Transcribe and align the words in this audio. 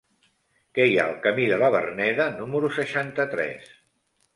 Què 0.77 0.87
hi 0.91 0.97
ha 1.01 1.05
al 1.11 1.21
camí 1.27 1.47
de 1.53 1.61
la 1.65 1.71
Verneda 1.77 2.29
número 2.41 2.77
seixanta-tres? 2.83 3.75